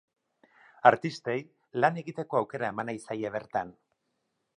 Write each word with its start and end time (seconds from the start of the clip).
Artistei 0.89 1.35
lan 1.85 1.99
egiteko 2.03 2.39
aukera 2.39 2.71
eman 2.73 2.89
nahi 2.91 3.03
zaie 3.05 3.33
bertan. 3.37 3.75